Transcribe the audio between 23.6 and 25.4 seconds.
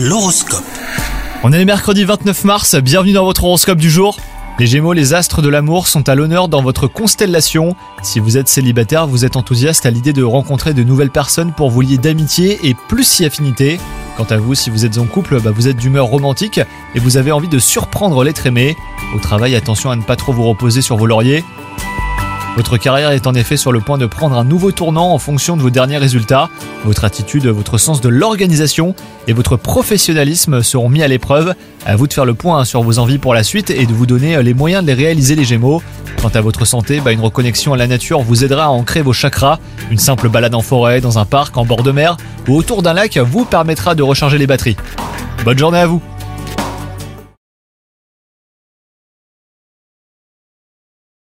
le point de prendre un nouveau tournant en